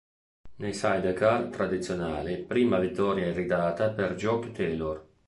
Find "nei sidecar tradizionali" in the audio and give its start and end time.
0.55-2.37